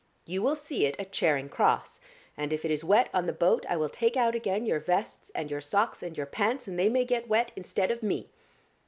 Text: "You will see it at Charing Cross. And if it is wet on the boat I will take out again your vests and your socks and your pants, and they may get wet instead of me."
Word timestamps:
"You 0.25 0.41
will 0.41 0.55
see 0.55 0.87
it 0.87 0.99
at 0.99 1.11
Charing 1.11 1.47
Cross. 1.47 1.99
And 2.35 2.51
if 2.51 2.65
it 2.65 2.71
is 2.71 2.83
wet 2.83 3.09
on 3.13 3.27
the 3.27 3.31
boat 3.33 3.67
I 3.69 3.77
will 3.77 3.87
take 3.87 4.17
out 4.17 4.33
again 4.33 4.65
your 4.65 4.79
vests 4.79 5.29
and 5.35 5.51
your 5.51 5.61
socks 5.61 6.01
and 6.01 6.17
your 6.17 6.25
pants, 6.25 6.67
and 6.67 6.79
they 6.79 6.89
may 6.89 7.05
get 7.05 7.27
wet 7.29 7.51
instead 7.55 7.91
of 7.91 8.01
me." 8.01 8.31